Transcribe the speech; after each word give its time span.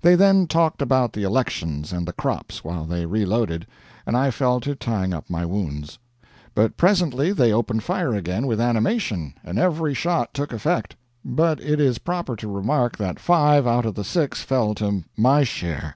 They 0.00 0.16
then 0.16 0.48
talked 0.48 0.82
about 0.82 1.12
the 1.12 1.22
elections 1.22 1.92
and 1.92 2.04
the 2.04 2.12
crops 2.12 2.64
while 2.64 2.84
they 2.84 3.06
reloaded, 3.06 3.64
and 4.04 4.16
I 4.16 4.32
fell 4.32 4.58
to 4.58 4.74
tying 4.74 5.14
up 5.14 5.30
my 5.30 5.46
wounds. 5.46 6.00
But 6.52 6.76
presently 6.76 7.30
they 7.30 7.52
opened 7.52 7.84
fire 7.84 8.12
again 8.12 8.48
with 8.48 8.60
animation, 8.60 9.34
and 9.44 9.60
every 9.60 9.94
shot 9.94 10.34
took 10.34 10.52
effect 10.52 10.96
but 11.24 11.60
it 11.60 11.78
is 11.78 11.98
proper 11.98 12.34
to 12.34 12.48
remark 12.48 12.96
that 12.98 13.20
five 13.20 13.64
out 13.64 13.86
of 13.86 13.94
the 13.94 14.02
six 14.02 14.42
fell 14.42 14.74
to 14.74 15.04
my 15.16 15.44
share. 15.44 15.94